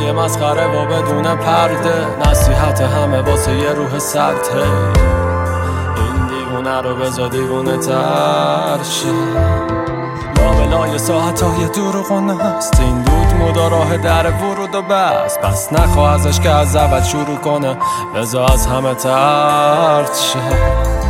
[0.00, 2.06] های مسخره و بدون پرده.
[2.26, 4.48] نصیحت همه واسه یه روح سرد.
[5.96, 8.78] این دیوونه رو بزا دیوونه تر
[10.36, 15.38] لابلای ساعت های دروغونه است این دود مودا راه در ورود و بس.
[15.38, 17.76] پس نخوا ازش که از اول شروع کنه.
[18.14, 20.38] بزا از همه ترد شه.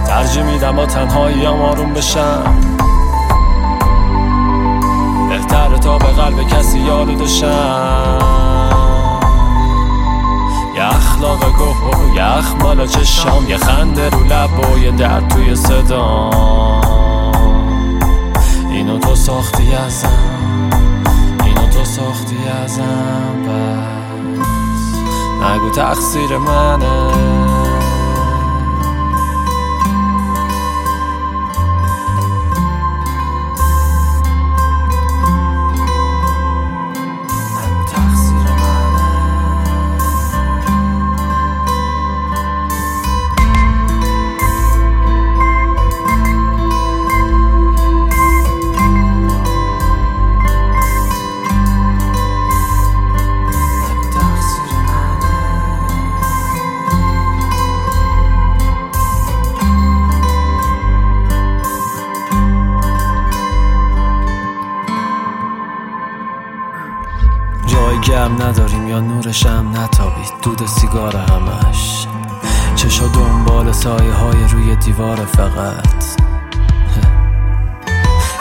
[0.07, 2.55] ترجیح میدم با تنهایی هم آروم بشم.
[5.29, 8.80] بهتره تا به قلب کسی یاد دشم
[12.81, 16.31] اخمال چشام یه خنده رو لب و یه درد توی صدا.
[18.71, 20.71] اینو تو ساختی ازم
[21.45, 24.95] اینو تو ساختی ازم بس
[25.43, 27.50] نگو تقصیر منه.
[68.31, 72.07] گرم نداریم یا نورش هم نتابید دود سیگار همش.
[72.77, 76.05] چشا دنبال سایه های روی دیوار فقط.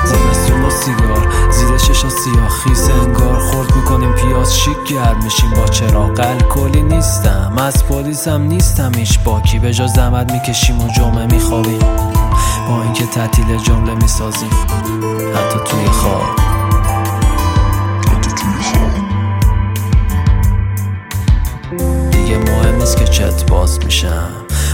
[0.06, 5.50] زمستون با سیگار زیر ششا سیاه خیس انگار خورد می‌کنیم پیاز شیک گرم میشیم.
[5.50, 9.60] با چراغ الکلی نیستم از پلیسم نیستم ایش باکی.
[9.60, 11.80] به جا زحمت می‌کشیم و جمعه میخوابیم.
[12.68, 14.50] با اینکه تعطیل جمله می‌سازیم
[15.36, 16.59] حتی توی خواب.
[23.46, 24.32] باز میشم.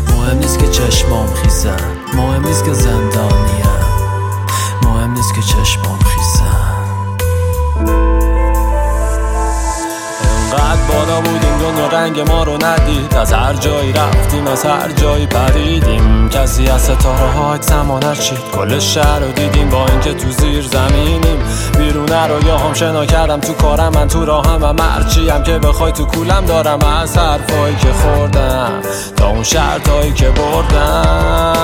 [0.08, 2.05] مهم نیست که چشمام خیزن
[12.06, 13.16] رنگ ما رو ندید.
[13.16, 16.30] از هر جایی رفتیم از هر جایی پریدیم.
[16.30, 21.40] کسی از ستاره ها زمانت شید کل شهر رو دیدیم با اینکه تو زیر زمینیم.
[21.78, 25.60] بیرونه رو یا هم شنا کردم تو کارم من تو راهم و مرچی هم که
[25.60, 26.80] بخوای تو کولم دارم.
[26.82, 28.82] از حرفایی که خوردم
[29.16, 31.56] تا اون شرطایی که بردم.